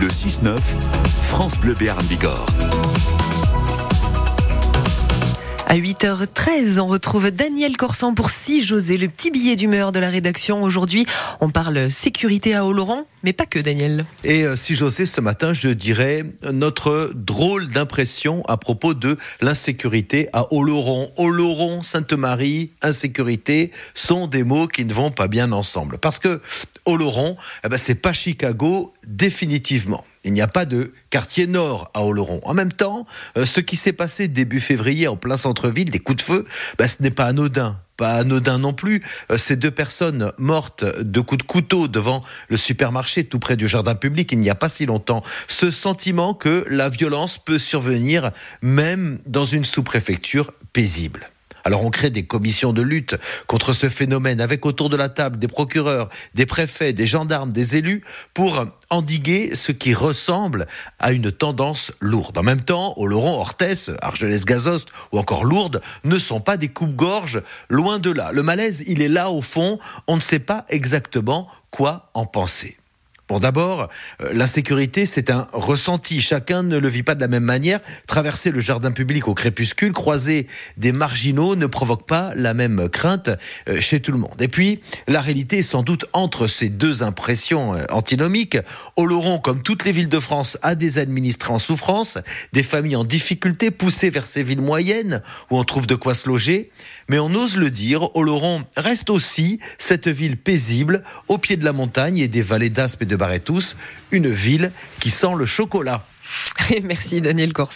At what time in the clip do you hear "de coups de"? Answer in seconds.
40.84-41.46